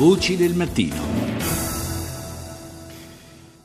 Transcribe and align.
Voci 0.00 0.34
del 0.34 0.54
mattino. 0.54 0.96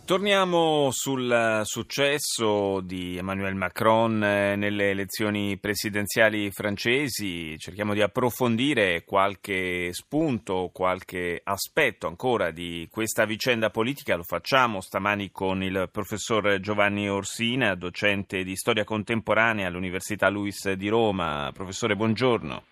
Torniamo 0.06 0.90
sul 0.92 1.62
successo 1.64 2.82
di 2.82 3.16
Emmanuel 3.16 3.56
Macron 3.56 4.22
eh, 4.22 4.58
nelle 4.58 4.90
elezioni 4.90 5.58
presidenziali 5.58 6.52
francesi, 6.52 7.58
cerchiamo 7.58 7.94
di 7.94 8.02
approfondire 8.02 9.06
qualche 9.06 9.94
spunto, 9.94 10.72
qualche 10.74 11.40
aspetto 11.42 12.06
ancora 12.06 12.52
di 12.52 12.86
questa 12.92 13.24
vicenda 13.24 13.70
politica, 13.70 14.18
lo 14.18 14.24
facciamo 14.24 14.82
stamani 14.82 15.32
con 15.32 15.64
il 15.64 15.88
professor 15.90 16.60
Giovanni 16.60 17.10
Orsina, 17.10 17.76
docente 17.76 18.44
di 18.44 18.58
storia 18.58 18.84
contemporanea 18.84 19.68
all'Università 19.68 20.28
Luis 20.28 20.70
di 20.74 20.90
Roma. 20.90 21.50
Professore, 21.54 21.96
buongiorno. 21.96 22.64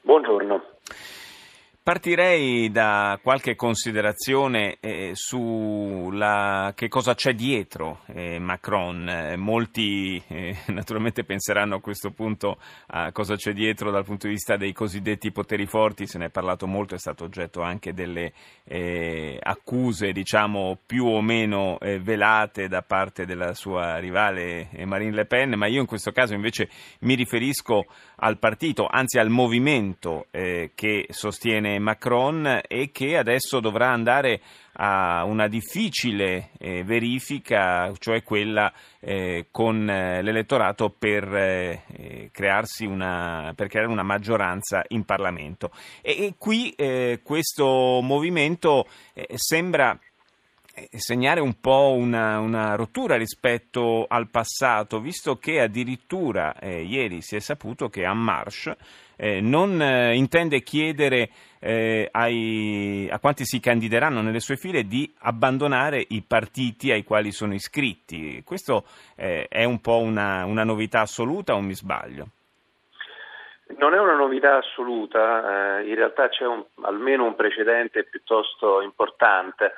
Buongiorno. 0.00 0.60
Partirei 1.84 2.70
da 2.70 3.18
qualche 3.20 3.56
considerazione 3.56 4.76
eh, 4.78 5.10
su 5.14 6.08
che 6.74 6.88
cosa 6.88 7.14
c'è 7.16 7.34
dietro 7.34 8.02
eh, 8.06 8.38
Macron. 8.38 9.08
Eh, 9.08 9.36
molti 9.36 10.22
eh, 10.28 10.56
naturalmente 10.72 11.24
penseranno 11.24 11.74
a 11.74 11.80
questo 11.80 12.12
punto 12.12 12.58
a 12.86 13.10
cosa 13.10 13.34
c'è 13.34 13.52
dietro 13.52 13.90
dal 13.90 14.04
punto 14.04 14.28
di 14.28 14.34
vista 14.34 14.56
dei 14.56 14.72
cosiddetti 14.72 15.32
poteri 15.32 15.66
forti, 15.66 16.06
se 16.06 16.18
ne 16.18 16.26
è 16.26 16.30
parlato 16.30 16.68
molto, 16.68 16.94
è 16.94 16.98
stato 16.98 17.24
oggetto 17.24 17.62
anche 17.62 17.92
delle 17.92 18.32
eh, 18.62 19.36
accuse 19.42 20.12
diciamo 20.12 20.78
più 20.86 21.06
o 21.06 21.20
meno 21.20 21.80
eh, 21.80 21.98
velate 21.98 22.68
da 22.68 22.82
parte 22.82 23.26
della 23.26 23.54
sua 23.54 23.98
rivale 23.98 24.68
Marine 24.84 25.16
Le 25.16 25.24
Pen, 25.24 25.54
ma 25.54 25.66
io 25.66 25.80
in 25.80 25.86
questo 25.86 26.12
caso 26.12 26.32
invece 26.32 26.68
mi 27.00 27.14
riferisco 27.14 27.86
al 28.16 28.38
partito, 28.38 28.86
anzi 28.88 29.18
al 29.18 29.30
movimento 29.30 30.26
che 30.30 31.06
sostiene 31.08 31.71
Macron 31.78 32.60
e 32.66 32.90
che 32.90 33.16
adesso 33.16 33.60
dovrà 33.60 33.90
andare 33.90 34.40
a 34.74 35.24
una 35.24 35.48
difficile 35.48 36.50
eh, 36.58 36.82
verifica, 36.82 37.92
cioè 37.98 38.22
quella 38.22 38.72
eh, 39.00 39.48
con 39.50 39.88
eh, 39.88 40.22
l'elettorato 40.22 40.90
per, 40.90 41.24
eh, 41.34 41.82
eh, 41.92 42.30
crearsi 42.32 42.86
una, 42.86 43.52
per 43.54 43.68
creare 43.68 43.90
una 43.90 44.02
maggioranza 44.02 44.82
in 44.88 45.04
Parlamento. 45.04 45.70
E, 46.00 46.24
e 46.24 46.34
qui 46.38 46.70
eh, 46.70 47.20
questo 47.22 48.00
movimento 48.02 48.86
sembra 49.34 49.98
segnare 50.96 51.40
un 51.40 51.60
po' 51.60 51.94
una, 51.96 52.38
una, 52.38 52.74
rottura 52.74 53.16
rispetto 53.16 54.06
al 54.08 54.28
passato, 54.28 55.00
visto 55.00 55.36
che 55.36 55.60
addirittura 55.60 56.54
ieri 56.62 57.20
si 57.22 57.36
è 57.36 57.40
saputo 57.40 57.88
che 57.88 58.02
En 58.02 58.18
Marche 58.18 58.76
eh, 59.22 59.40
non 59.40 59.80
eh, 59.80 60.16
intende 60.16 60.62
chiedere 60.62 61.30
eh, 61.60 62.08
ai, 62.10 63.08
a 63.08 63.20
quanti 63.20 63.44
si 63.44 63.60
candideranno 63.60 64.20
nelle 64.20 64.40
sue 64.40 64.56
file 64.56 64.82
di 64.82 65.08
abbandonare 65.20 66.04
i 66.08 66.24
partiti 66.26 66.90
ai 66.90 67.04
quali 67.04 67.30
sono 67.30 67.54
iscritti. 67.54 68.42
Questo 68.44 68.84
eh, 69.14 69.46
è 69.48 69.62
un 69.62 69.80
po' 69.80 69.98
una, 69.98 70.44
una 70.44 70.64
novità 70.64 71.02
assoluta 71.02 71.54
o 71.54 71.60
mi 71.60 71.74
sbaglio? 71.74 72.26
Non 73.78 73.94
è 73.94 74.00
una 74.00 74.16
novità 74.16 74.56
assoluta, 74.56 75.78
eh, 75.78 75.88
in 75.88 75.94
realtà 75.94 76.28
c'è 76.28 76.44
un, 76.44 76.64
almeno 76.82 77.24
un 77.24 77.36
precedente 77.36 78.02
piuttosto 78.02 78.82
importante 78.82 79.72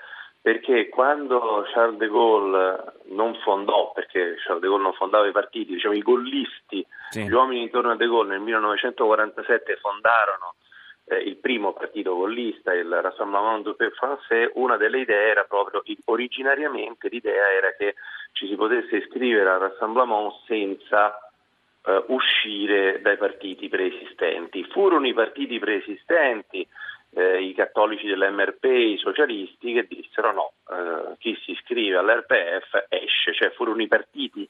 perché 0.45 0.91
quando 0.91 1.65
Charles 1.73 1.97
de 1.97 2.07
Gaulle 2.07 2.93
non 3.13 3.35
fondò, 3.43 3.93
perché 3.93 4.35
Charles 4.45 4.61
de 4.61 4.69
Gaulle 4.69 4.83
non 4.83 4.93
fondava 4.93 5.27
i 5.27 5.33
partiti, 5.33 5.73
diciamo 5.73 5.95
i 5.95 6.03
gollisti, 6.03 6.87
sì. 7.09 7.25
gli 7.25 7.33
uomini 7.33 7.63
intorno 7.63 7.93
a 7.93 7.97
de 7.97 8.07
Gaulle 8.07 8.33
nel 8.33 8.43
1947 8.43 9.77
fondarono 9.77 10.57
eh, 11.07 11.17
il 11.17 11.39
primo 11.39 11.73
partito 11.73 12.15
gollista, 12.15 12.75
il 12.75 12.91
Rassemblement 12.91 13.63
du 13.63 13.75
Peuple 13.75 13.97
Français, 13.97 14.51
una 14.57 14.77
delle 14.77 15.01
idee 15.01 15.31
era 15.31 15.45
proprio, 15.45 15.83
originariamente 16.05 17.09
l'idea 17.09 17.51
era 17.51 17.73
che 17.79 17.95
ci 18.33 18.47
si 18.47 18.55
potesse 18.55 18.97
iscrivere 18.97 19.49
al 19.49 19.61
Rassemblement 19.61 20.31
senza 20.47 21.19
eh, 21.87 22.05
uscire 22.09 23.01
dai 23.01 23.17
partiti 23.17 23.71
preesistenti. 23.71 24.63
Furono 24.65 25.07
i 25.07 25.15
partiti 25.15 25.59
preesistenti 25.59 26.69
eh, 27.15 27.43
i 27.43 27.55
cattolici 27.55 28.07
dell'MRP, 28.07 28.65
i 28.65 28.99
socialisti, 28.99 29.73
che 29.73 29.87
dissero 29.87 30.33
no, 30.33 30.53
eh, 30.71 31.17
chi 31.19 31.39
si 31.45 31.53
iscrive 31.53 31.97
all'RPF 31.97 32.87
esce, 32.89 33.35
cioè 33.35 33.51
furono 33.51 33.83
i 33.83 33.89
partiti 33.89 34.49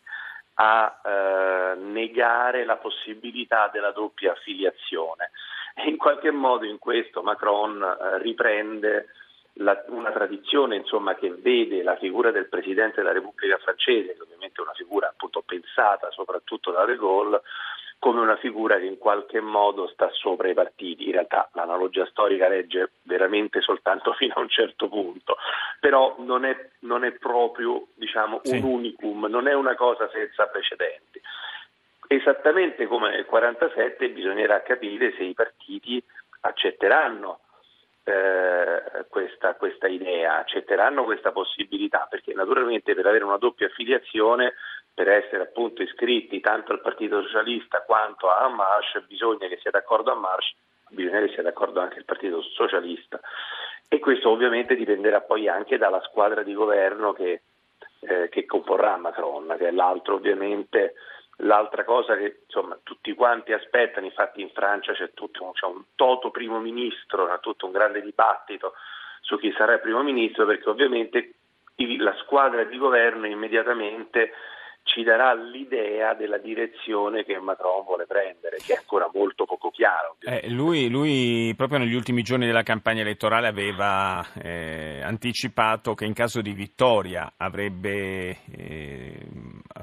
a 0.55 1.01
eh, 1.05 1.75
negare 1.77 2.65
la 2.65 2.77
possibilità 2.77 3.69
della 3.73 3.91
doppia 3.91 4.33
affiliazione. 4.33 5.31
E 5.75 5.89
in 5.89 5.97
qualche 5.97 6.31
modo 6.31 6.65
in 6.65 6.79
questo 6.79 7.23
Macron 7.23 7.83
eh, 7.83 8.19
riprende 8.19 9.09
la, 9.55 9.85
una 9.89 10.11
tradizione 10.11 10.77
insomma, 10.77 11.15
che 11.15 11.31
vede 11.31 11.83
la 11.83 11.97
figura 11.97 12.31
del 12.31 12.49
Presidente 12.49 12.97
della 12.97 13.13
Repubblica 13.13 13.59
francese, 13.59 14.15
che 14.15 14.23
ovviamente 14.23 14.61
è 14.61 14.65
una 14.65 14.75
figura 14.75 15.09
appunto 15.09 15.43
pensata 15.45 16.11
soprattutto 16.11 16.71
da 16.71 16.85
De 16.85 16.97
Gaulle, 16.97 17.43
come 17.99 18.21
una 18.21 18.37
figura 18.37 18.78
che 18.78 18.84
in 18.84 18.99
qualche 18.99 19.41
modo 19.41 19.88
sta 19.88 20.10
sopra 20.12 20.49
i 20.49 20.55
partiti. 20.55 21.06
In 21.06 21.12
realtà 21.12 21.49
l'analogia 21.55 22.06
storica 22.06 22.49
regge 22.49 22.93
veramente 23.03 23.60
soltanto 23.60 24.12
fino 24.19 24.34
a 24.34 24.41
un 24.41 24.49
certo 24.49 24.88
punto, 24.88 25.37
però 25.81 26.15
non 26.19 26.44
è, 26.44 26.71
non 26.81 27.05
è 27.05 27.12
proprio 27.12 27.87
diciamo, 27.94 28.41
sì. 28.43 28.56
un 28.56 28.65
unicum, 28.65 29.27
non 29.27 29.49
è 29.49 29.55
una 29.55 29.75
cosa 29.75 30.09
senza 30.10 30.47
precedenti. 30.47 31.21
Esattamente 32.06 32.87
come 32.87 33.10
nel 33.10 33.27
1947 33.28 34.11
bisognerà 34.11 34.62
capire 34.62 35.15
se 35.16 35.22
i 35.22 35.32
partiti 35.32 36.03
accetteranno 36.41 37.41
eh, 38.05 39.06
questa, 39.09 39.55
questa, 39.55 39.88
idea, 39.88 40.37
accetteranno 40.37 41.05
questa 41.05 41.32
possibilità, 41.32 42.06
perché 42.09 42.34
naturalmente 42.34 42.94
per 42.94 43.06
avere 43.06 43.25
una 43.25 43.38
doppia 43.38 43.66
affiliazione 43.66 44.53
per 44.94 45.09
essere 45.09 45.43
appunto 45.43 45.82
iscritti 45.82 46.41
tanto 46.41 46.72
al 46.72 46.81
Partito 46.81 47.21
Socialista 47.22 47.82
quanto 47.82 48.32
a 48.32 48.49
Marsh 48.49 49.03
bisogna 49.06 49.49
che 49.49 49.59
sia 49.60 49.72
d'accordo 49.72 50.12
a 50.12 50.15
Marsh, 50.15 50.55
bisogna 50.91 51.21
che 51.21 51.32
sia 51.32 51.43
d'accordo 51.43 51.81
anche 51.81 51.99
il 51.99 52.05
Partito 52.05 52.41
Socialista. 52.43 53.21
E 53.88 53.99
questo 53.99 54.31
ovviamente 54.31 54.77
dipenderà 54.77 55.21
poi 55.21 55.49
anche 55.49 55.78
dalla 55.78 56.00
squadra 56.03 56.43
di 56.43 56.55
governo 56.55 57.12
che, 57.12 57.43
eh, 58.00 58.28
che 58.28 58.47
comporrà 58.47 58.97
Macron, 58.97 59.55
che 59.59 59.69
è 59.69 59.72
l'altro 59.72 60.15
ovviamente 60.15 60.94
L'altra 61.38 61.84
cosa 61.84 62.16
che 62.16 62.43
insomma, 62.44 62.78
tutti 62.82 63.12
quanti 63.15 63.53
aspettano, 63.53 64.06
infatti 64.06 64.41
in 64.41 64.50
Francia 64.50 64.93
c'è 64.93 65.12
tutto 65.15 65.50
c'è 65.53 65.66
un 65.66 65.82
toto 65.97 66.31
primo 66.31 66.61
ministro, 66.61 67.26
c'è 67.26 67.41
tutto 67.41 67.66
un 67.66 67.72
grande 67.72 68.00
dibattito 68.03 68.75
su 69.21 69.37
chi 69.38 69.53
sarà 69.56 69.75
il 69.75 69.81
primo 69.81 70.03
ministro, 70.03 70.47
perché 70.47 70.69
ovviamente 70.69 71.34
la 71.99 72.15
squadra 72.19 72.62
di 72.62 72.78
governo 72.78 73.26
immediatamente 73.26 74.32
ci 74.84 75.03
darà 75.03 75.34
l'idea 75.34 76.15
della 76.15 76.39
direzione 76.39 77.25
che 77.25 77.39
Macron 77.41 77.84
vuole 77.84 78.06
prendere, 78.06 78.59
che 78.65 78.75
è 78.75 78.77
ancora 78.77 79.11
molto 79.12 79.45
poco 79.45 79.71
chiaro. 79.71 80.17
Eh, 80.21 80.49
lui, 80.50 80.89
lui, 80.89 81.53
proprio 81.56 81.78
negli 81.78 81.95
ultimi 81.95 82.22
giorni 82.22 82.47
della 82.47 82.62
campagna 82.62 83.00
elettorale 83.00 83.49
aveva 83.49 84.25
eh, 84.41 85.00
anticipato 85.03 85.94
che 85.94 86.05
in 86.05 86.12
caso 86.12 86.41
di 86.43 86.53
vittoria 86.53 87.33
avrebbe 87.37 88.39
eh, 88.53 89.27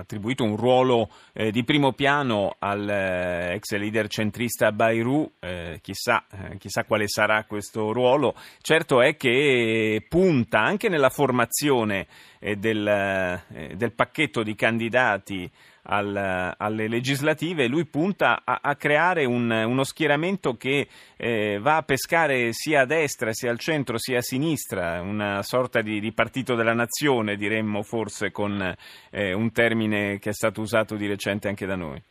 attribuito 0.02 0.44
un 0.44 0.56
ruolo 0.56 1.10
eh, 1.34 1.52
di 1.52 1.64
primo 1.64 1.94
piano 1.94 2.56
all'ex 2.60 3.72
leader 3.72 4.08
centrista 4.08 4.72
Bayrou, 4.72 5.32
eh, 5.40 5.80
chissà, 5.82 6.26
eh, 6.30 6.58
chissà 6.58 6.84
quale 6.84 7.08
sarà 7.08 7.46
questo 7.46 7.92
ruolo. 7.92 8.36
Certo 8.62 9.02
è 9.02 9.16
che 9.16 10.06
punta 10.08 10.60
anche 10.60 10.90
nella 10.90 11.10
formazione 11.10 12.08
del, 12.40 13.40
del 13.76 13.92
pacchetto 13.94 14.42
di 14.42 14.56
candidati 14.56 15.50
al, 15.84 16.54
alle 16.58 16.88
legislative, 16.88 17.68
lui 17.68 17.86
punta 17.86 18.42
a, 18.44 18.60
a 18.62 18.76
creare 18.76 19.26
un, 19.26 19.50
uno 19.50 19.84
schieramento 19.84 20.54
che 20.54 20.88
eh, 21.18 21.60
va 21.60 21.78
a 21.78 21.84
pescare 21.84 22.50
sia 22.52 22.82
a 22.82 22.86
destra, 22.86 23.32
sia 23.32 23.52
al 23.52 23.60
centro, 23.60 23.98
sia 23.98 24.20
a 24.20 24.22
sinistra, 24.22 25.02
una 25.02 25.42
sorta 25.42 25.82
di, 25.82 26.00
di 26.00 26.12
partito 26.14 26.56
della 26.56 26.74
nazione, 26.74 27.36
diremmo 27.36 27.84
forse 27.84 28.32
con 28.32 28.76
eh, 29.12 29.34
un 29.34 29.52
termine 29.52 30.20
che 30.20 30.30
è 30.30 30.34
stato 30.34 30.62
usato 30.62 30.96
di 30.96 31.08
recente 31.08 31.48
anche 31.48 31.66
da 31.66 31.76
noi. 31.76 32.02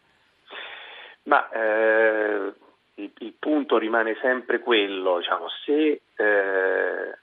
Ma 1.24 1.48
eh, 1.50 2.52
il, 2.94 3.12
il, 3.18 3.34
punto 3.38 3.78
rimane 3.78 4.16
sempre 4.20 4.60
quello, 4.60 5.18
diciamo, 5.18 5.46
se 5.64 6.00
eh, 6.16 7.18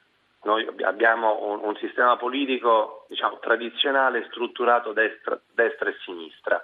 noi 0.48 0.66
abbiamo 0.84 1.44
un, 1.44 1.60
un 1.62 1.76
sistema 1.76 2.16
politico 2.16 3.06
diciamo, 3.10 3.38
tradizionale 3.40 4.28
strutturato 4.30 4.94
destra, 4.94 5.38
destra, 5.54 5.90
e 5.90 5.96
sinistra. 6.06 6.64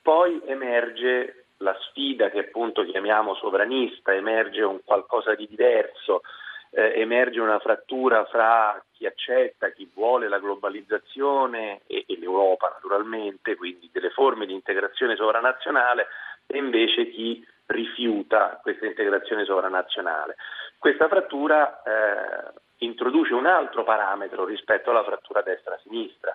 Poi 0.00 0.40
emerge 0.46 1.44
la 1.58 1.76
sfida 1.82 2.30
che 2.30 2.38
appunto 2.38 2.82
chiamiamo 2.82 3.34
sovranista, 3.34 4.14
emerge 4.14 4.62
un 4.62 4.80
qualcosa 4.82 5.34
di 5.34 5.46
diverso, 5.46 6.22
eh, 6.70 6.98
emerge 6.98 7.40
una 7.40 7.58
frattura 7.58 8.24
fra 8.24 8.82
chi 8.92 9.04
accetta, 9.04 9.68
chi 9.68 9.90
vuole 9.92 10.26
la 10.28 10.38
globalizzazione 10.38 11.82
e, 11.86 12.04
e 12.08 12.18
l'Europa 12.18 12.70
naturalmente, 12.72 13.54
quindi 13.54 13.90
delle 13.92 14.10
forme 14.10 14.46
di 14.46 14.54
integrazione 14.54 15.14
sovranazionale, 15.14 16.06
e 16.46 16.56
invece 16.56 17.10
chi 17.10 17.46
rifiuta 17.66 18.58
questa 18.62 18.86
integrazione 18.86 19.44
sovranazionale. 19.44 20.36
Questa 20.78 21.08
frattura 21.08 21.82
eh, 21.82 22.68
introduce 22.80 23.34
un 23.34 23.46
altro 23.46 23.84
parametro 23.84 24.44
rispetto 24.44 24.90
alla 24.90 25.04
frattura 25.04 25.42
destra-sinistra 25.42 26.34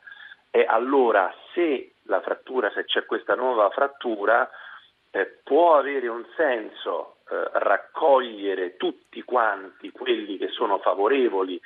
e 0.52 0.66
allora 0.68 1.34
se 1.54 1.96
la 2.04 2.22
frattura, 2.22 2.72
se 2.72 2.86
c'è 2.86 3.06
questa 3.06 3.36
nuova 3.36 3.70
frattura, 3.70 4.50
eh, 5.12 5.40
può 5.44 5.78
avere 5.78 6.08
un 6.08 6.26
senso 6.36 7.18
eh, 7.30 7.50
raccogliere 7.54 8.78
tutti 8.78 9.22
quanti 9.24 9.92
quelli 9.92 10.38
che 10.38 10.50
sono 10.50 10.78
favorevoli 10.80 11.60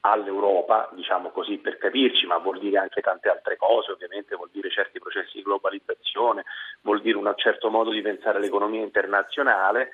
all'Europa, 0.00 0.90
diciamo 0.92 1.30
così 1.30 1.56
per 1.58 1.78
capirci, 1.78 2.26
ma 2.26 2.36
vuol 2.36 2.58
dire 2.58 2.78
anche 2.78 3.00
tante 3.00 3.30
altre 3.30 3.56
cose, 3.56 3.92
ovviamente 3.92 4.36
vuol 4.36 4.50
dire 4.52 4.68
certi 4.68 4.98
processi 4.98 5.38
di 5.38 5.42
globalizzazione, 5.42 6.44
vuol 6.82 7.00
dire 7.00 7.16
un 7.16 7.32
certo 7.36 7.70
modo 7.70 7.90
di 7.90 8.02
pensare 8.02 8.38
l'economia 8.38 8.82
internazionale 8.82 9.90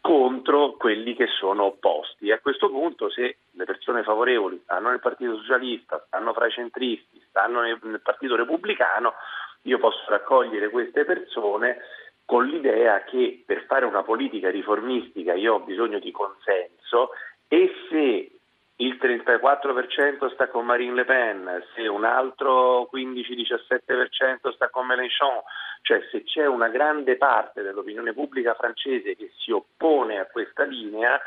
contro 0.00 0.72
quelli 0.72 1.14
che 1.14 1.26
sono 1.26 1.64
opposti. 1.64 2.30
A 2.30 2.40
questo 2.40 2.68
punto 2.70 3.10
se 3.10 3.38
le 3.50 3.64
persone 3.64 4.02
favorevoli 4.02 4.60
stanno 4.64 4.90
nel 4.90 5.00
Partito 5.00 5.36
Socialista, 5.36 6.02
stanno 6.06 6.32
fra 6.32 6.46
i 6.46 6.50
centristi, 6.50 7.22
stanno 7.28 7.60
nel 7.60 8.00
Partito 8.02 8.36
Repubblicano, 8.36 9.14
io 9.62 9.78
posso 9.78 10.04
raccogliere 10.08 10.70
queste 10.70 11.04
persone 11.04 11.78
con 12.24 12.46
l'idea 12.46 13.04
che 13.04 13.42
per 13.46 13.64
fare 13.66 13.84
una 13.84 14.02
politica 14.02 14.50
riformistica 14.50 15.34
io 15.34 15.54
ho 15.54 15.60
bisogno 15.60 16.00
di 16.00 16.10
consenso 16.10 17.10
e 17.48 17.72
se 17.88 18.35
il 18.76 18.98
34% 19.00 20.32
sta 20.34 20.48
con 20.48 20.66
Marine 20.66 20.94
Le 20.94 21.04
Pen, 21.04 21.64
se 21.74 21.86
un 21.86 22.04
altro 22.04 22.90
15-17% 22.92 24.52
sta 24.52 24.68
con 24.68 24.86
Mélenchon, 24.86 25.40
cioè 25.82 26.06
se 26.10 26.24
c'è 26.24 26.46
una 26.46 26.68
grande 26.68 27.16
parte 27.16 27.62
dell'opinione 27.62 28.12
pubblica 28.12 28.54
francese 28.54 29.16
che 29.16 29.32
si 29.38 29.50
oppone 29.50 30.18
a 30.18 30.26
questa 30.26 30.64
linea, 30.64 31.18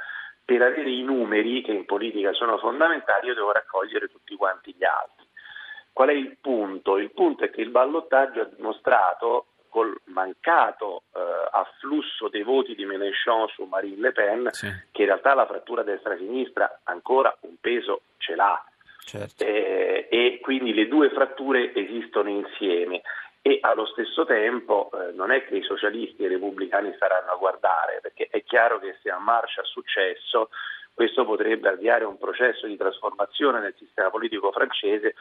per 0.46 0.62
avere 0.62 0.90
i 0.90 1.04
numeri 1.04 1.62
che 1.62 1.72
in 1.72 1.86
politica 1.86 2.34
sono 2.34 2.58
fondamentali 2.58 3.28
io 3.28 3.36
devo 3.36 3.52
raccogliere 3.52 4.08
tutti 4.08 4.36
quanti 4.36 4.76
gli 4.76 4.84
altri. 4.84 5.28
Qual 5.92 6.10
è 6.10 6.14
il 6.14 6.38
punto? 6.40 6.98
Il 6.98 7.12
punto 7.12 7.44
è 7.44 7.50
che 7.50 7.62
il 7.62 7.70
ballottaggio 7.70 8.42
ha 8.42 8.50
dimostrato 8.56 9.48
col 9.70 9.96
mancato 10.06 11.04
eh, 11.14 11.20
afflusso 11.52 12.28
dei 12.28 12.44
voti 12.44 12.76
di 12.76 12.86
Mélenchon 12.86 13.48
su 13.50 13.64
Marine 13.64 14.02
Le 14.02 14.12
Pen, 14.12 14.50
sì. 14.52 14.68
che 14.92 15.02
in 15.02 15.08
realtà 15.08 15.34
la 15.34 15.46
frattura 15.46 15.84
destra-sinistra 15.84 16.82
ancora 16.84 17.36
un 17.42 17.56
peso 17.62 18.02
ce 18.18 18.36
l'ha. 18.36 18.64
Certo. 19.06 19.44
Eh, 19.44 20.08
e 20.10 20.40
quindi 20.42 20.74
le 20.74 20.88
due 20.88 21.10
fratture 21.10 21.74
esistono 21.74 22.30
insieme 22.30 23.02
e 23.42 23.60
allo 23.62 23.86
stesso 23.86 24.26
tempo 24.26 24.92
eh, 24.94 25.14
non 25.14 25.32
è 25.32 25.46
che 25.46 25.56
i 25.56 25.64
socialisti 25.64 26.24
e 26.24 26.26
i 26.26 26.30
repubblicani 26.30 26.94
staranno 26.96 27.32
a 27.32 27.38
guardare, 27.38 28.00
perché 28.02 28.28
è 28.30 28.44
chiaro 28.44 28.80
che 28.80 28.98
se 29.02 29.10
a 29.10 29.18
Marcia 29.18 29.62
ha 29.62 29.66
successo 29.66 30.50
questo 30.94 31.24
potrebbe 31.24 31.70
avviare 31.70 32.04
un 32.04 32.18
processo 32.18 32.68
di 32.68 32.76
trasformazione 32.76 33.62
nel 33.62 33.76
sistema 33.78 34.10
politico 34.10 34.52
francese 34.52 35.16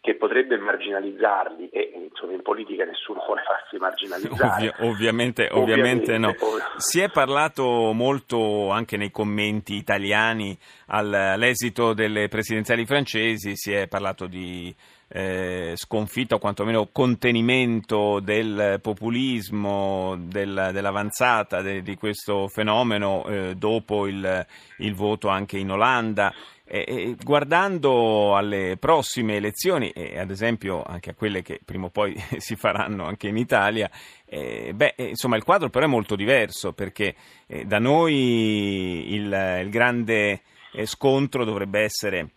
che 0.00 0.16
potrebbe 0.16 0.56
marginalizzarli 0.56 1.68
e 1.68 1.89
in 2.32 2.42
politica 2.42 2.84
nessuno 2.84 3.22
vuole 3.24 3.42
farsi 3.42 3.76
marginalizzare. 3.76 4.74
Ovvio, 4.78 4.90
ovviamente, 4.90 5.48
ovviamente, 5.50 6.14
ovviamente, 6.14 6.18
no. 6.18 6.34
Si 6.76 7.00
è 7.00 7.10
parlato 7.10 7.92
molto 7.92 8.70
anche 8.70 8.96
nei 8.96 9.10
commenti 9.10 9.74
italiani 9.74 10.56
all'esito 10.86 11.92
delle 11.94 12.28
presidenziali 12.28 12.86
francesi, 12.86 13.56
si 13.56 13.72
è 13.72 13.86
parlato 13.88 14.26
di 14.26 14.74
eh, 15.12 15.72
sconfitta 15.74 16.36
o 16.36 16.38
quantomeno 16.38 16.88
contenimento 16.92 18.20
del 18.20 18.78
populismo, 18.80 20.16
del, 20.20 20.70
dell'avanzata 20.72 21.62
de, 21.62 21.82
di 21.82 21.96
questo 21.96 22.46
fenomeno 22.46 23.24
eh, 23.26 23.54
dopo 23.56 24.06
il, 24.06 24.46
il 24.78 24.94
voto 24.94 25.28
anche 25.28 25.58
in 25.58 25.70
Olanda. 25.70 26.32
E, 26.64 27.16
guardando 27.20 28.36
alle 28.36 28.76
prossime 28.78 29.34
elezioni, 29.34 29.90
e 29.90 30.20
ad 30.20 30.30
esempio 30.30 30.84
anche 30.84 31.10
a 31.10 31.14
quelle 31.14 31.42
che 31.42 31.58
prima 31.64 31.86
o 31.86 31.90
poi 31.90 32.14
si 32.38 32.54
faranno 32.54 33.04
anche 33.04 33.26
in 33.26 33.36
Italia, 33.36 33.90
eh, 34.26 34.70
beh, 34.72 34.94
eh, 34.96 35.08
insomma 35.08 35.34
il 35.34 35.42
quadro 35.42 35.70
però 35.70 35.86
è 35.86 35.88
molto 35.88 36.14
diverso 36.14 36.72
perché 36.72 37.16
eh, 37.48 37.64
da 37.64 37.80
noi 37.80 39.12
il, 39.12 39.60
il 39.64 39.70
grande 39.70 40.42
eh, 40.72 40.86
scontro 40.86 41.44
dovrebbe 41.44 41.80
essere 41.80 42.28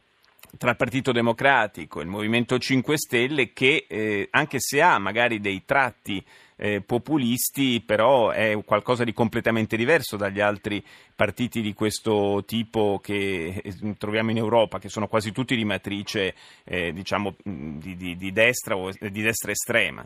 tra 0.58 0.76
Partito 0.76 1.12
Democratico 1.12 2.00
e 2.00 2.04
il 2.04 2.10
Movimento 2.10 2.58
5 2.58 2.98
Stelle 2.98 3.54
che 3.54 3.86
eh, 3.88 4.28
anche 4.32 4.60
se 4.60 4.82
ha 4.82 5.00
magari 5.00 5.40
dei 5.40 5.64
tratti 5.66 6.24
eh, 6.58 6.82
populisti, 6.86 7.84
però 7.86 8.30
è 8.30 8.58
qualcosa 8.64 9.04
di 9.04 9.14
completamente 9.14 9.76
diverso 9.76 10.16
dagli 10.16 10.40
altri 10.40 10.84
partiti 11.16 11.62
di 11.62 11.74
questo 11.74 12.44
tipo 12.46 13.00
che 13.04 13.62
eh, 13.64 13.96
troviamo 13.98 14.32
in 14.32 14.38
Europa, 14.38 14.80
che 14.80 14.90
sono 14.90 15.08
quasi 15.08 15.32
tutti 15.32 15.56
di 15.56 15.66
matrice 15.66 16.36
eh, 16.64 16.94
diciamo, 16.94 17.36
di, 17.44 17.96
di, 17.96 18.16
di, 18.16 18.32
destra 18.32 18.78
o 18.78 18.90
di 18.98 19.22
destra 19.22 19.52
estrema. 19.52 20.06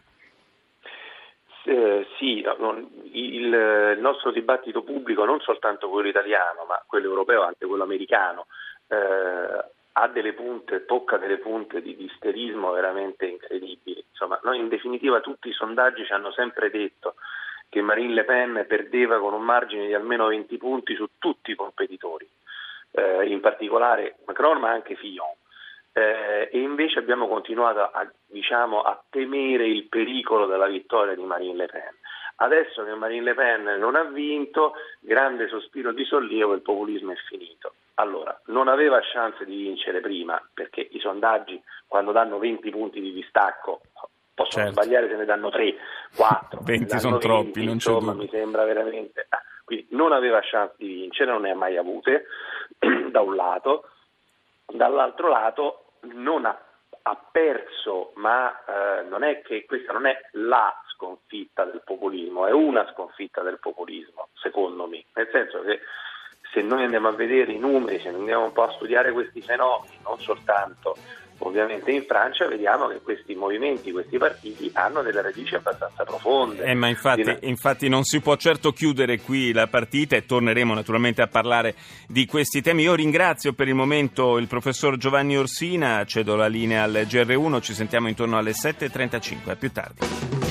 Eh, 1.66 2.08
sì, 2.18 2.42
il, 3.12 3.54
il, 3.54 4.00
nostro 4.00 4.32
dibattito 4.32 4.84
pubblico, 4.84 5.26
non 5.26 5.42
soltanto 5.42 5.90
quello 5.90 6.08
italiano, 6.08 6.64
ma 6.66 6.82
quello 6.88 7.10
europeo, 7.10 7.44
anche 7.44 7.66
quello 7.66 7.84
americano, 7.84 8.48
eh, 8.88 9.76
ha 10.00 10.08
delle 10.08 10.34
punte, 10.34 10.86
tocca 10.86 11.18
delle 11.18 11.38
punte 11.38 11.82
di, 11.82 12.04
isterismo 12.04 12.72
veramente 12.72 13.26
incredibili. 13.26 14.04
Insomma, 14.10 14.40
noi 14.44 14.60
in 14.60 14.68
definitiva 14.68 15.22
tutti 15.22 15.50
i 15.50 15.54
sondaggi 15.54 16.06
ci 16.06 16.14
hanno 16.14 16.32
sempre 16.32 16.70
detto 16.70 17.16
che 17.70 17.82
Marine 17.82 18.14
Le 18.14 18.24
Pen 18.24 18.66
perdeva 18.68 19.20
con 19.20 19.34
un 19.34 19.44
margine 19.44 19.88
di 19.88 19.94
almeno 19.94 20.28
20 20.28 20.58
punti 20.58 20.96
su 20.96 21.08
tutti 21.18 21.52
i 21.52 21.56
competitori, 21.56 22.30
eh, 22.92 23.26
in 23.26 23.40
particolare 23.40 24.18
Macron 24.26 24.60
ma 24.60 24.70
anche 24.70 24.96
Fillon. 24.96 25.34
Eh, 25.94 26.50
e 26.52 26.60
invece 26.60 27.00
abbiamo 27.00 27.28
continuato 27.28 27.80
a, 27.82 28.08
diciamo, 28.28 28.82
a 28.82 29.02
temere 29.10 29.68
il 29.68 29.88
pericolo 29.88 30.46
della 30.46 30.68
vittoria 30.68 31.16
di 31.16 31.24
Marine 31.24 31.56
Le 31.56 31.66
Pen. 31.66 31.96
Adesso 32.36 32.84
che 32.84 32.94
Marine 32.94 33.24
Le 33.24 33.34
Pen 33.34 33.64
non 33.80 33.96
ha 33.96 34.04
vinto, 34.04 34.74
grande 35.00 35.48
sospiro 35.48 35.92
di 35.92 36.06
sollievo, 36.06 36.54
il 36.54 36.62
populismo 36.62 37.14
è 37.14 37.16
finito. 37.28 37.74
Allora, 38.00 38.40
non 38.46 38.68
aveva 38.68 39.00
chance 39.02 39.44
di 39.44 39.56
vincere 39.56 40.02
prima, 40.02 40.40
perché 40.54 40.88
i 40.92 41.00
sondaggi 41.00 41.62
quando 41.88 42.12
danno 42.12 42.38
20 42.38 42.70
punti 42.70 43.02
di 43.02 43.12
distacco 43.12 43.82
possono 44.36 44.66
certo. 44.66 44.82
sbagliare 44.82 45.08
se 45.10 45.16
ne 45.16 45.26
danno 45.26 45.50
3, 45.50 45.76
4. 46.16 46.60
20 46.62 47.00
sono 47.00 47.18
20, 47.18 47.28
troppi, 47.28 47.66
non 47.66 47.78
c'è 47.78 47.92
insomma, 47.92 48.14
mi 48.14 48.30
sembra 48.30 48.66
veramente... 48.66 49.26
Ah, 49.30 49.42
quindi 49.64 49.88
non 49.92 50.12
aveva 50.12 50.40
chance 50.44 50.76
di 50.78 50.88
vincere, 50.88 51.32
non 51.32 51.42
ne 51.42 51.52
ha 51.52 51.56
mai 51.56 51.76
avute, 51.76 52.28
da 53.10 53.22
un 53.22 53.36
lato. 53.36 53.90
Dall'altro 54.66 55.30
lato 55.30 55.94
non 56.02 56.46
ha, 56.46 56.58
ha 57.02 57.28
perso, 57.32 58.12
ma 58.16 58.64
eh, 58.64 59.04
non 59.10 59.24
è 59.24 59.42
che 59.42 59.66
questa 59.66 59.92
non 59.92 60.06
è 60.06 60.16
la 60.34 60.72
sconfitta 60.94 61.66
del 61.66 61.82
populismo, 61.84 62.46
è 62.46 62.52
una 62.52 62.88
sconfitta 62.94 63.42
del 63.42 63.60
populismo, 63.60 64.30
secondo 64.36 64.88
me, 64.88 65.04
nel 65.14 65.30
senso 65.32 65.62
che 65.62 65.80
se 66.52 66.62
noi 66.62 66.84
andiamo 66.84 67.08
a 67.08 67.12
vedere 67.12 67.52
i 67.52 67.60
numeri, 67.60 68.00
se 68.00 68.10
andiamo 68.10 68.46
un 68.46 68.52
po' 68.52 68.64
a 68.64 68.72
studiare 68.74 69.12
questi 69.12 69.42
fenomeni, 69.42 69.98
non 70.04 70.20
soltanto 70.20 70.96
ovviamente 71.40 71.92
in 71.92 72.04
Francia, 72.06 72.48
vediamo 72.48 72.88
che 72.88 73.02
questi 73.02 73.36
movimenti, 73.36 73.92
questi 73.92 74.18
partiti 74.18 74.72
hanno 74.74 75.02
delle 75.02 75.22
radici 75.22 75.56
abbastanza 75.56 76.04
profonde. 76.04 76.64
Eh, 76.64 76.74
ma 76.74 76.88
infatti, 76.88 77.38
infatti, 77.42 77.90
non 77.90 78.04
si 78.04 78.22
può 78.22 78.36
certo 78.38 78.72
chiudere 78.72 79.20
qui 79.20 79.52
la 79.52 79.68
partita 79.68 80.16
e 80.16 80.26
torneremo 80.26 80.74
naturalmente 80.74 81.22
a 81.22 81.28
parlare 81.28 81.76
di 82.08 82.26
questi 82.26 82.62
temi. 82.62 82.84
Io 82.84 82.96
ringrazio 82.96 83.54
per 83.54 83.68
il 83.68 83.76
momento 83.76 84.38
il 84.38 84.48
professor 84.48 84.98
Giovanni 84.98 85.38
Orsina, 85.38 86.04
cedo 86.06 86.36
la 86.36 86.48
linea 86.48 86.84
al 86.84 87.06
GR1, 87.08 87.62
ci 87.62 87.74
sentiamo 87.74 88.08
intorno 88.08 88.38
alle 88.38 88.52
7.35, 88.52 89.50
a 89.50 89.56
più 89.56 89.72
tardi. 89.72 90.47